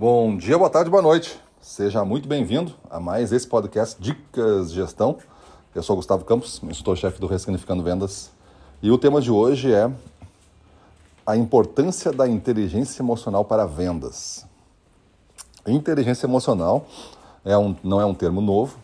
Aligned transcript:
Bom 0.00 0.34
dia, 0.34 0.56
boa 0.56 0.70
tarde, 0.70 0.88
boa 0.88 1.02
noite. 1.02 1.38
Seja 1.60 2.02
muito 2.06 2.26
bem-vindo 2.26 2.72
a 2.88 2.98
mais 2.98 3.32
esse 3.32 3.46
podcast 3.46 4.00
Dicas 4.00 4.70
de 4.70 4.76
Gestão. 4.76 5.18
Eu 5.74 5.82
sou 5.82 5.94
Gustavo 5.94 6.24
Campos, 6.24 6.58
instrutor-chefe 6.62 7.20
do 7.20 7.26
Ressignificando 7.26 7.82
Vendas. 7.82 8.30
E 8.82 8.90
o 8.90 8.96
tema 8.96 9.20
de 9.20 9.30
hoje 9.30 9.70
é 9.70 9.92
a 11.26 11.36
importância 11.36 12.10
da 12.12 12.26
inteligência 12.26 13.02
emocional 13.02 13.44
para 13.44 13.66
vendas. 13.66 14.46
Inteligência 15.66 16.24
emocional 16.24 16.86
é 17.44 17.58
um, 17.58 17.76
não 17.84 18.00
é 18.00 18.06
um 18.06 18.14
termo 18.14 18.40
novo 18.40 18.78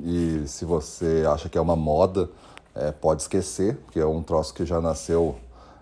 e 0.00 0.44
se 0.46 0.64
você 0.64 1.22
acha 1.30 1.50
que 1.50 1.58
é 1.58 1.60
uma 1.60 1.76
moda, 1.76 2.30
é, 2.74 2.90
pode 2.90 3.20
esquecer, 3.20 3.76
porque 3.76 4.00
é 4.00 4.06
um 4.06 4.22
troço 4.22 4.54
que 4.54 4.64
já 4.64 4.80
nasceu 4.80 5.36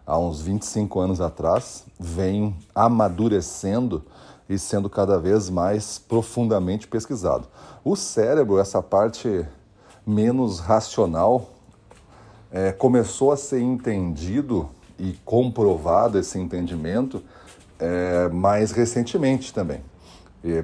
há 0.04 0.18
uns 0.18 0.40
25 0.40 0.98
anos 0.98 1.20
atrás, 1.20 1.84
vem 1.96 2.56
amadurecendo 2.74 4.04
e 4.50 4.58
sendo 4.58 4.90
cada 4.90 5.16
vez 5.16 5.48
mais 5.48 5.96
profundamente 5.96 6.88
pesquisado. 6.88 7.46
O 7.84 7.94
cérebro, 7.94 8.58
essa 8.58 8.82
parte 8.82 9.46
menos 10.04 10.58
racional, 10.58 11.48
é, 12.50 12.72
começou 12.72 13.30
a 13.30 13.36
ser 13.36 13.60
entendido 13.60 14.68
e 14.98 15.12
comprovado 15.24 16.18
esse 16.18 16.36
entendimento 16.36 17.22
é, 17.78 18.28
mais 18.28 18.72
recentemente 18.72 19.54
também. 19.54 19.80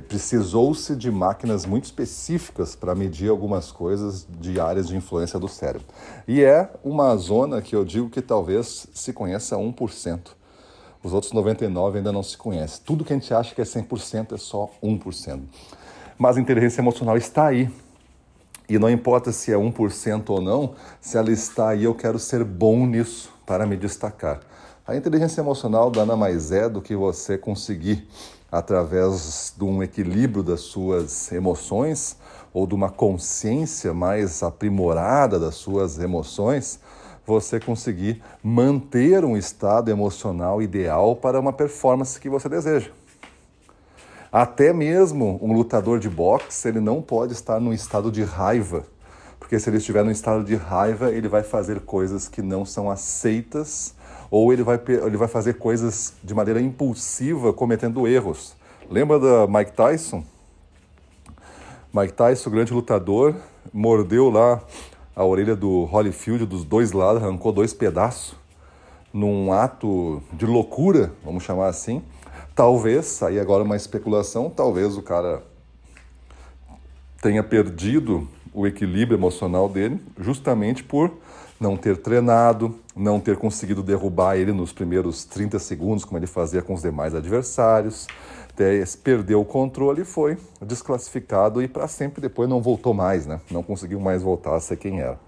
Precisou-se 0.08 0.96
de 0.96 1.10
máquinas 1.10 1.66
muito 1.66 1.84
específicas 1.84 2.74
para 2.74 2.94
medir 2.94 3.28
algumas 3.28 3.70
coisas 3.70 4.27
de 4.41 4.58
áreas 4.58 4.88
de 4.88 4.96
influência 4.96 5.38
do 5.38 5.48
cérebro. 5.48 5.86
E 6.27 6.42
é 6.42 6.70
uma 6.82 7.14
zona 7.16 7.60
que 7.60 7.77
eu 7.77 7.84
digo 7.84 8.08
que 8.08 8.22
talvez 8.22 8.88
se 8.94 9.12
conheça 9.12 9.55
1%. 9.56 10.28
Os 11.06 11.15
outros 11.15 11.33
99% 11.33 11.95
ainda 11.95 12.10
não 12.10 12.20
se 12.20 12.37
conhecem. 12.37 12.83
Tudo 12.84 13.05
que 13.05 13.12
a 13.12 13.16
gente 13.16 13.33
acha 13.33 13.55
que 13.55 13.60
é 13.60 13.64
100% 13.64 14.33
é 14.34 14.37
só 14.37 14.69
1%. 14.83 15.41
Mas 16.19 16.37
a 16.37 16.41
inteligência 16.41 16.80
emocional 16.80 17.16
está 17.16 17.47
aí. 17.47 17.70
E 18.69 18.77
não 18.77 18.91
importa 18.91 19.30
se 19.30 19.53
é 19.53 19.55
1% 19.55 20.30
ou 20.30 20.41
não, 20.41 20.75
se 21.00 21.17
ela 21.17 21.30
está 21.30 21.69
aí, 21.69 21.84
eu 21.84 21.95
quero 21.95 22.19
ser 22.19 22.42
bom 22.42 22.84
nisso 22.84 23.33
para 23.47 23.64
me 23.64 23.77
destacar. 23.77 24.41
A 24.84 24.97
inteligência 24.97 25.41
emocional 25.41 25.92
nada 25.95 26.17
mais 26.17 26.50
é 26.50 26.69
do 26.69 26.83
que 26.83 26.97
você 26.97 27.39
conseguir 27.39 28.08
através 28.50 29.55
de 29.56 29.62
um 29.62 29.84
equilíbrio 29.84 30.42
das 30.42 30.62
suas 30.62 31.30
emoções 31.30 32.17
ou 32.52 32.67
de 32.67 32.75
uma 32.75 32.91
consciência 32.91 33.95
mais 33.95 34.42
aprimorada 34.42 35.39
das 35.39 35.55
suas 35.55 36.00
emoções, 36.00 36.80
você 37.27 37.58
conseguir 37.58 38.22
manter 38.42 39.24
um 39.24 39.36
estado 39.36 39.91
emocional 39.91 40.62
ideal 40.62 41.16
para 41.16 41.41
uma 41.41 41.52
performance 41.52 42.20
que 42.20 42.28
você 42.28 42.48
deseja. 42.48 42.91
Até 44.33 44.72
mesmo 44.72 45.38
um 45.42 45.52
lutador 45.52 45.98
de 45.98 46.08
boxe, 46.08 46.68
ele 46.68 46.80
não 46.80 47.02
pode 47.02 47.33
estar 47.33 47.60
num 47.60 47.72
estado 47.72 48.12
de 48.12 48.22
raiva, 48.22 48.84
porque 49.41 49.58
se 49.58 49.68
ele 49.68 49.78
estiver 49.78 50.05
num 50.05 50.10
estado 50.10 50.44
de 50.44 50.55
raiva, 50.55 51.10
ele 51.10 51.28
vai 51.28 51.42
fazer 51.42 51.80
coisas 51.80 52.28
que 52.28 52.42
não 52.42 52.64
são 52.64 52.91
aceitas 52.91 53.94
ou 54.30 54.52
ele 54.52 54.62
vai, 54.62 54.80
ele 54.86 55.16
vai 55.16 55.28
fazer 55.28 55.55
coisas 55.55 56.14
de 56.22 56.34
maneira 56.34 56.61
impulsiva, 56.61 57.52
cometendo 57.52 58.06
erros. 58.06 58.56
Lembra 58.90 59.18
da 59.18 59.46
Mike 59.46 59.72
Tyson? 59.72 60.24
Mike 61.92 62.12
Tyson, 62.12 62.50
grande 62.50 62.74
lutador, 62.74 63.34
mordeu 63.72 64.28
lá 64.28 64.61
a 65.17 65.25
orelha 65.25 65.56
do 65.56 65.84
Holyfield 65.84 66.45
dos 66.45 66.62
dois 66.62 66.92
lados, 66.92 67.22
arrancou 67.22 67.50
dois 67.50 67.72
pedaços, 67.72 68.36
num 69.11 69.50
ato 69.50 70.23
de 70.34 70.45
loucura, 70.45 71.11
vamos 71.25 71.42
chamar 71.42 71.69
assim. 71.69 72.03
Talvez, 72.55 73.23
aí 73.23 73.41
agora 73.41 73.64
uma 73.64 73.77
especulação, 73.77 74.50
talvez 74.50 74.95
o 74.95 75.03
cara 75.03 75.42
tenha 77.23 77.42
perdido 77.42 78.28
o 78.53 78.67
equilíbrio 78.67 79.17
emocional 79.17 79.70
dele 79.70 79.98
justamente 80.19 80.84
por 80.84 81.11
não 81.58 81.77
ter 81.77 81.96
treinado, 81.96 82.78
não 82.94 83.18
ter 83.18 83.36
conseguido 83.36 83.83
derrubar 83.83 84.36
ele 84.36 84.52
nos 84.52 84.72
primeiros 84.72 85.24
30 85.24 85.58
segundos, 85.58 86.05
como 86.05 86.18
ele 86.18 86.27
fazia 86.27 86.62
com 86.62 86.74
os 86.74 86.83
demais 86.83 87.14
adversários, 87.14 88.06
perdeu 89.02 89.40
o 89.40 89.44
controle 89.44 90.02
e 90.02 90.05
foi 90.05 90.39
desclassificado 90.61 91.62
e 91.62 91.68
para 91.68 91.89
sempre 91.89 92.20
depois 92.20 92.48
não 92.48 92.61
voltou 92.61 92.95
mais, 92.95 93.27
né? 93.27 93.40
Não 93.50 93.62
conseguiu 93.62 94.00
mais 94.00 94.22
voltar 94.22 94.55
a 94.55 94.61
ser 94.61 94.77
quem 94.77 95.00
era. 95.00 95.18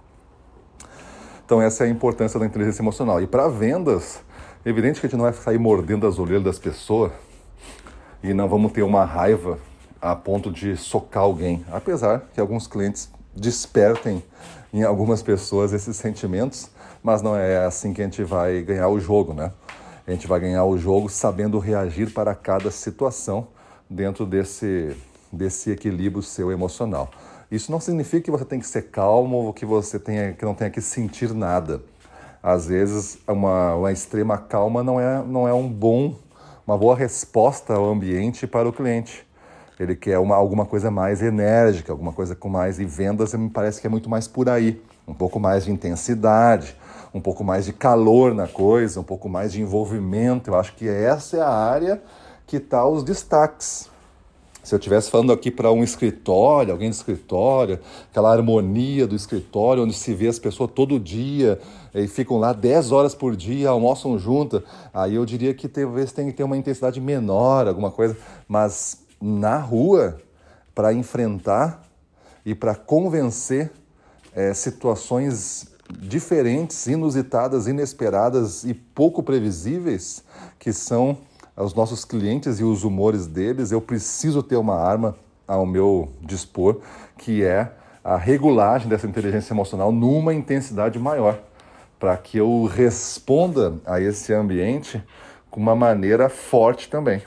Então 1.45 1.63
essa 1.63 1.85
é 1.85 1.87
a 1.87 1.91
importância 1.91 2.39
da 2.39 2.47
inteligência 2.47 2.83
emocional. 2.83 3.23
E 3.23 3.27
para 3.27 3.49
vendas, 3.49 4.21
é 4.65 4.71
evidente 4.71 5.01
que 5.01 5.07
a 5.07 5.09
gente 5.09 5.19
não 5.19 5.25
vai 5.25 5.33
sair 5.33 5.59
mordendo 5.59 6.07
as 6.07 6.19
orelhas 6.19 6.45
das 6.45 6.59
pessoas 6.59 7.13
e 8.23 8.35
não 8.35 8.49
vamos 8.49 8.73
ter 8.73 8.83
uma 8.83 9.05
raiva 9.05 9.59
a 10.01 10.15
ponto 10.15 10.51
de 10.51 10.77
socar 10.77 11.23
alguém, 11.23 11.65
apesar 11.73 12.29
que 12.35 12.41
alguns 12.41 12.67
clientes 12.67 13.11
despertem 13.35 14.23
em 14.73 14.83
algumas 14.83 15.23
pessoas 15.23 15.73
esses 15.73 15.97
sentimentos, 15.97 16.71
mas 17.03 17.23
não 17.23 17.37
é 17.37 17.65
assim 17.65 17.93
que 17.93 18.03
a 18.03 18.05
gente 18.05 18.23
vai 18.23 18.63
ganhar 18.63 18.89
o 18.89 19.01
jogo, 19.01 19.33
né? 19.33 19.53
A 20.07 20.11
gente 20.11 20.27
vai 20.27 20.41
ganhar 20.41 20.65
o 20.65 20.79
jogo 20.79 21.09
sabendo 21.09 21.59
reagir 21.59 22.13
para 22.13 22.35
cada 22.35 22.71
situação 22.71 23.49
dentro 23.89 24.25
desse, 24.25 24.97
desse 25.33 25.71
equilíbrio 25.71 26.23
seu 26.23 26.51
emocional. 26.51 27.11
Isso 27.51 27.73
não 27.73 27.81
significa 27.81 28.23
que 28.23 28.31
você 28.31 28.45
tem 28.45 28.59
que 28.59 28.67
ser 28.67 28.91
calmo 28.91 29.37
ou 29.37 29.53
que 29.53 29.65
você 29.65 29.99
tenha, 29.99 30.33
que 30.33 30.45
não 30.45 30.55
tenha 30.55 30.71
que 30.71 30.81
sentir 30.81 31.33
nada. 31.35 31.83
Às 32.43 32.67
vezes, 32.67 33.19
uma, 33.27 33.75
uma 33.75 33.93
extrema 33.93 34.39
calma 34.39 34.83
não 34.83 35.01
é, 35.01 35.23
não 35.23 35.49
é 35.49 35.53
um 35.53 35.69
bom, 35.69 36.15
uma 36.67 36.77
boa 36.77 36.95
resposta 36.95 37.75
ao 37.75 37.91
ambiente 37.91 38.47
para 38.47 38.69
o 38.69 38.73
cliente. 38.73 39.27
Ele 39.79 39.95
quer 39.95 40.19
uma, 40.19 40.35
alguma 40.35 40.67
coisa 40.67 40.91
mais 40.91 41.23
enérgica, 41.23 41.93
alguma 41.93 42.13
coisa 42.13 42.35
com 42.35 42.49
mais. 42.49 42.79
E 42.81 42.85
vendas 42.85 43.33
me 43.35 43.49
parece 43.49 43.81
que 43.81 43.87
é 43.87 43.91
muito 43.91 44.11
mais 44.11 44.27
por 44.27 44.49
aí. 44.49 44.83
Um 45.07 45.15
pouco 45.15 45.39
mais 45.39 45.65
de 45.65 45.71
intensidade, 45.71 46.77
um 47.15 47.21
pouco 47.21 47.45
mais 47.45 47.65
de 47.65 47.73
calor 47.73 48.35
na 48.35 48.49
coisa, 48.49 49.01
um 49.01 49.05
pouco 49.05 49.29
mais 49.29 49.53
de 49.53 49.63
envolvimento. 49.63 50.51
Eu 50.51 50.59
acho 50.59 50.75
que 50.75 50.89
essa 50.89 51.37
é 51.37 51.41
a 51.41 51.49
área 51.49 52.03
que 52.47 52.57
está 52.57 52.87
os 52.87 53.03
destaques. 53.03 53.89
Se 54.69 54.75
eu 54.75 54.79
estivesse 54.79 55.11
falando 55.11 55.33
aqui 55.33 55.51
para 55.51 55.73
um 55.73 55.83
escritório, 55.83 56.73
alguém 56.73 56.91
do 56.91 56.93
escritório, 56.93 57.81
aquela 58.11 58.31
harmonia 58.31 59.07
do 59.07 59.17
escritório, 59.17 59.83
onde 59.83 59.95
se 59.95 60.13
vê 60.13 60.29
as 60.29 60.39
pessoas 60.39 60.71
todo 60.75 61.01
dia 61.01 61.59
e 61.95 62.07
ficam 62.07 62.37
lá 62.37 62.53
10 62.53 62.93
horas 62.93 63.15
por 63.15 63.35
dia, 63.35 63.71
almoçam 63.71 64.19
juntas, 64.19 64.63
aí 64.93 65.15
eu 65.15 65.25
diria 65.25 65.55
que 65.55 65.69
talvez 65.69 66.13
tenha 66.13 66.31
que 66.31 66.37
ter 66.37 66.43
uma 66.43 66.55
intensidade 66.55 67.01
menor, 67.01 67.67
alguma 67.67 67.91
coisa, 67.91 68.15
mas 68.47 69.08
na 69.21 69.59
rua 69.59 70.19
para 70.75 70.93
enfrentar 70.93 71.83
e 72.45 72.55
para 72.55 72.75
convencer 72.75 73.71
é, 74.35 74.55
situações 74.55 75.67
diferentes, 75.99 76.87
inusitadas, 76.87 77.67
inesperadas 77.67 78.65
e 78.65 78.75
pouco 78.75 79.23
previsíveis 79.23 80.23
que 80.59 80.73
são 80.73 81.19
os 81.57 81.75
nossos 81.75 82.05
clientes 82.05 82.61
e 82.61 82.65
os 82.65 82.85
humores 82.85 83.27
deles, 83.27 83.73
eu 83.73 83.81
preciso 83.81 84.43
ter 84.43 84.57
uma 84.57 84.77
arma 84.77 85.17
ao 85.47 85.67
meu 85.67 86.13
dispor, 86.21 86.81
que 87.17 87.43
é 87.43 87.73
a 88.05 88.17
regulagem 88.17 88.89
dessa 88.89 89.07
inteligência 89.07 89.53
emocional 89.53 89.91
numa 89.91 90.33
intensidade 90.33 90.99
maior, 90.99 91.41
para 91.99 92.17
que 92.17 92.39
eu 92.39 92.65
responda 92.65 93.75
a 93.85 94.01
esse 94.01 94.33
ambiente 94.33 95.03
com 95.51 95.61
uma 95.61 95.75
maneira 95.75 96.29
forte 96.29 96.89
também. 96.89 97.23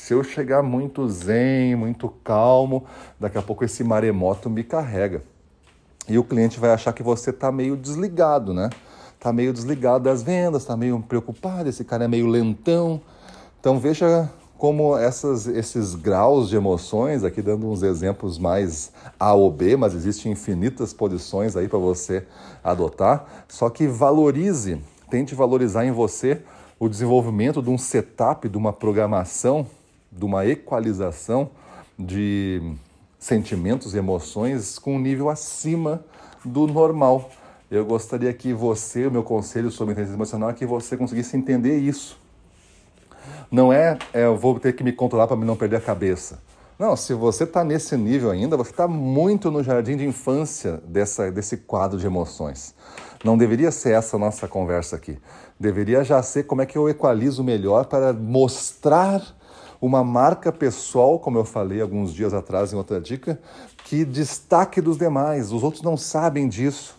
Se 0.00 0.14
eu 0.14 0.24
chegar 0.24 0.62
muito 0.62 1.06
zen, 1.08 1.76
muito 1.76 2.08
calmo, 2.24 2.84
daqui 3.20 3.36
a 3.36 3.42
pouco 3.42 3.64
esse 3.64 3.84
maremoto 3.84 4.48
me 4.48 4.64
carrega. 4.64 5.22
E 6.08 6.18
o 6.18 6.24
cliente 6.24 6.58
vai 6.58 6.70
achar 6.70 6.92
que 6.94 7.02
você 7.02 7.30
está 7.30 7.52
meio 7.52 7.76
desligado, 7.76 8.54
né? 8.54 8.70
Está 9.14 9.30
meio 9.30 9.52
desligado 9.52 10.02
das 10.02 10.22
vendas, 10.22 10.62
está 10.62 10.74
meio 10.74 10.98
preocupado, 11.00 11.68
esse 11.68 11.84
cara 11.84 12.06
é 12.06 12.08
meio 12.08 12.26
lentão. 12.26 13.00
Então 13.60 13.78
veja 13.78 14.28
como 14.56 14.96
essas, 14.96 15.46
esses 15.46 15.94
graus 15.94 16.48
de 16.48 16.56
emoções, 16.56 17.22
aqui 17.22 17.42
dando 17.42 17.70
uns 17.70 17.82
exemplos 17.82 18.38
mais 18.38 18.90
A 19.18 19.34
ou 19.34 19.50
B, 19.52 19.76
mas 19.76 19.94
existem 19.94 20.32
infinitas 20.32 20.94
posições 20.94 21.56
aí 21.56 21.68
para 21.68 21.78
você 21.78 22.26
adotar. 22.64 23.44
Só 23.46 23.68
que 23.68 23.86
valorize, 23.86 24.80
tente 25.10 25.34
valorizar 25.34 25.84
em 25.84 25.92
você 25.92 26.40
o 26.80 26.88
desenvolvimento 26.88 27.62
de 27.62 27.68
um 27.68 27.76
setup, 27.76 28.48
de 28.48 28.56
uma 28.56 28.72
programação 28.72 29.66
de 30.10 30.24
uma 30.24 30.46
equalização 30.46 31.50
de 31.98 32.74
sentimentos 33.18 33.94
e 33.94 33.98
emoções 33.98 34.78
com 34.78 34.96
um 34.96 34.98
nível 34.98 35.28
acima 35.28 36.04
do 36.44 36.66
normal. 36.66 37.30
Eu 37.70 37.84
gostaria 37.84 38.32
que 38.32 38.52
você, 38.52 39.06
o 39.06 39.10
meu 39.10 39.22
conselho 39.22 39.70
sobre 39.70 39.92
inteligência 39.92 40.16
emocional, 40.16 40.50
é 40.50 40.52
que 40.54 40.66
você 40.66 40.96
conseguisse 40.96 41.36
entender 41.36 41.78
isso. 41.78 42.18
Não 43.50 43.72
é, 43.72 43.98
é 44.12 44.24
eu 44.24 44.36
vou 44.36 44.58
ter 44.58 44.72
que 44.72 44.82
me 44.82 44.92
controlar 44.92 45.26
para 45.26 45.36
não 45.36 45.56
perder 45.56 45.76
a 45.76 45.80
cabeça. 45.80 46.40
Não, 46.78 46.96
se 46.96 47.12
você 47.12 47.44
está 47.44 47.62
nesse 47.62 47.94
nível 47.94 48.30
ainda, 48.30 48.56
você 48.56 48.70
está 48.70 48.88
muito 48.88 49.50
no 49.50 49.62
jardim 49.62 49.98
de 49.98 50.06
infância 50.06 50.78
dessa, 50.86 51.30
desse 51.30 51.58
quadro 51.58 51.98
de 51.98 52.06
emoções. 52.06 52.74
Não 53.22 53.36
deveria 53.36 53.70
ser 53.70 53.92
essa 53.92 54.16
nossa 54.16 54.48
conversa 54.48 54.96
aqui. 54.96 55.18
Deveria 55.58 56.02
já 56.02 56.22
ser 56.22 56.44
como 56.44 56.62
é 56.62 56.66
que 56.66 56.78
eu 56.78 56.88
equalizo 56.88 57.44
melhor 57.44 57.84
para 57.84 58.14
mostrar 58.14 59.22
uma 59.80 60.04
marca 60.04 60.52
pessoal, 60.52 61.18
como 61.18 61.38
eu 61.38 61.44
falei 61.44 61.80
alguns 61.80 62.12
dias 62.12 62.34
atrás 62.34 62.72
em 62.72 62.76
outra 62.76 63.00
dica, 63.00 63.40
que 63.84 64.04
destaque 64.04 64.80
dos 64.80 64.98
demais. 64.98 65.52
Os 65.52 65.62
outros 65.62 65.82
não 65.82 65.96
sabem 65.96 66.48
disso. 66.48 66.98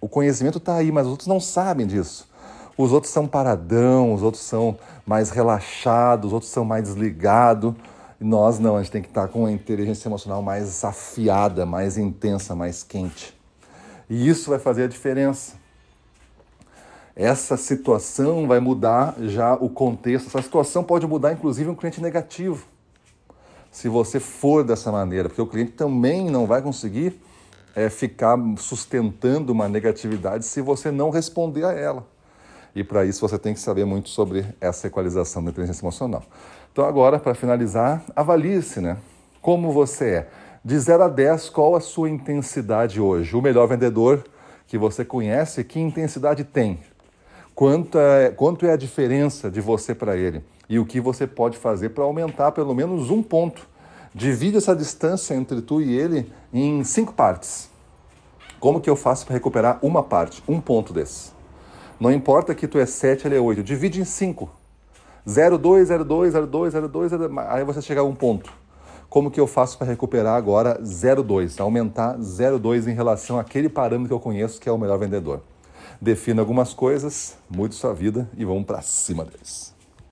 O 0.00 0.08
conhecimento 0.08 0.58
está 0.58 0.74
aí, 0.74 0.92
mas 0.92 1.06
os 1.06 1.12
outros 1.12 1.26
não 1.26 1.40
sabem 1.40 1.86
disso. 1.86 2.28
Os 2.76 2.92
outros 2.92 3.12
são 3.12 3.26
paradão, 3.26 4.14
os 4.14 4.22
outros 4.22 4.44
são 4.44 4.78
mais 5.04 5.30
relaxados, 5.30 6.28
os 6.28 6.32
outros 6.32 6.52
são 6.52 6.64
mais 6.64 6.84
desligados. 6.84 7.74
Nós 8.20 8.58
não, 8.58 8.76
a 8.76 8.82
gente 8.82 8.92
tem 8.92 9.02
que 9.02 9.08
estar 9.08 9.22
tá 9.22 9.28
com 9.28 9.46
a 9.46 9.50
inteligência 9.50 10.08
emocional 10.08 10.42
mais 10.42 10.84
afiada, 10.84 11.66
mais 11.66 11.98
intensa, 11.98 12.54
mais 12.54 12.82
quente. 12.84 13.36
E 14.08 14.28
isso 14.28 14.50
vai 14.50 14.58
fazer 14.58 14.84
a 14.84 14.86
diferença. 14.86 15.54
Essa 17.18 17.56
situação 17.56 18.46
vai 18.46 18.60
mudar 18.60 19.16
já 19.18 19.54
o 19.54 19.68
contexto. 19.68 20.28
Essa 20.28 20.40
situação 20.40 20.84
pode 20.84 21.04
mudar, 21.04 21.32
inclusive, 21.32 21.68
um 21.68 21.74
cliente 21.74 22.00
negativo. 22.00 22.64
Se 23.72 23.88
você 23.88 24.20
for 24.20 24.62
dessa 24.62 24.92
maneira, 24.92 25.28
porque 25.28 25.42
o 25.42 25.46
cliente 25.46 25.72
também 25.72 26.30
não 26.30 26.46
vai 26.46 26.62
conseguir 26.62 27.20
é, 27.74 27.90
ficar 27.90 28.38
sustentando 28.56 29.52
uma 29.52 29.68
negatividade 29.68 30.44
se 30.44 30.60
você 30.62 30.92
não 30.92 31.10
responder 31.10 31.64
a 31.64 31.72
ela. 31.72 32.06
E 32.72 32.84
para 32.84 33.04
isso 33.04 33.20
você 33.20 33.36
tem 33.36 33.52
que 33.52 33.58
saber 33.58 33.84
muito 33.84 34.08
sobre 34.10 34.46
essa 34.60 34.86
equalização 34.86 35.42
da 35.42 35.50
inteligência 35.50 35.82
emocional. 35.82 36.22
Então 36.72 36.84
agora, 36.84 37.18
para 37.18 37.34
finalizar, 37.34 38.00
avalie-se, 38.14 38.80
né? 38.80 38.96
Como 39.42 39.72
você 39.72 40.04
é. 40.10 40.28
De 40.64 40.78
0 40.78 41.02
a 41.02 41.08
10, 41.08 41.50
qual 41.50 41.74
a 41.74 41.80
sua 41.80 42.08
intensidade 42.08 43.00
hoje? 43.00 43.34
O 43.34 43.42
melhor 43.42 43.66
vendedor 43.66 44.24
que 44.68 44.78
você 44.78 45.04
conhece, 45.04 45.64
que 45.64 45.80
intensidade 45.80 46.44
tem? 46.44 46.78
Quanto 47.58 47.98
é, 47.98 48.30
quanto 48.30 48.64
é 48.66 48.70
a 48.70 48.76
diferença 48.76 49.50
de 49.50 49.60
você 49.60 49.92
para 49.92 50.16
ele? 50.16 50.44
E 50.68 50.78
o 50.78 50.86
que 50.86 51.00
você 51.00 51.26
pode 51.26 51.58
fazer 51.58 51.88
para 51.88 52.04
aumentar 52.04 52.52
pelo 52.52 52.72
menos 52.72 53.10
um 53.10 53.20
ponto? 53.20 53.66
Divide 54.14 54.58
essa 54.58 54.76
distância 54.76 55.34
entre 55.34 55.60
tu 55.60 55.80
e 55.80 55.98
ele 55.98 56.30
em 56.52 56.84
cinco 56.84 57.12
partes. 57.12 57.68
Como 58.60 58.80
que 58.80 58.88
eu 58.88 58.94
faço 58.94 59.26
para 59.26 59.34
recuperar 59.34 59.80
uma 59.82 60.04
parte, 60.04 60.40
um 60.46 60.60
ponto 60.60 60.92
desse? 60.92 61.32
Não 61.98 62.12
importa 62.12 62.54
que 62.54 62.68
tu 62.68 62.78
é 62.78 62.86
7, 62.86 63.26
ele 63.26 63.34
é 63.34 63.40
8. 63.40 63.64
Divide 63.64 64.00
em 64.00 64.04
5. 64.04 64.48
0, 65.28 65.58
2, 65.58 65.88
0, 65.88 66.04
2, 66.04 66.32
0, 66.34 66.46
2, 66.46 66.72
0, 66.72 66.88
2, 66.88 67.10
0, 67.10 67.40
aí 67.40 67.64
você 67.64 67.82
chega 67.82 68.02
a 68.02 68.04
um 68.04 68.14
ponto. 68.14 68.52
Como 69.08 69.32
que 69.32 69.40
eu 69.40 69.48
faço 69.48 69.76
para 69.76 69.88
recuperar 69.88 70.36
agora 70.36 70.80
0,2? 70.80 71.60
Aumentar 71.60 72.16
0,2 72.18 72.86
em 72.86 72.94
relação 72.94 73.36
àquele 73.36 73.68
parâmetro 73.68 74.06
que 74.06 74.14
eu 74.14 74.20
conheço 74.20 74.60
que 74.60 74.68
é 74.68 74.72
o 74.72 74.78
melhor 74.78 74.96
vendedor. 74.96 75.42
Defina 76.00 76.42
algumas 76.42 76.74
coisas, 76.74 77.36
mude 77.48 77.74
sua 77.74 77.92
vida 77.92 78.28
e 78.36 78.44
vamos 78.44 78.64
para 78.64 78.82
cima 78.82 79.24
deles. 79.24 79.77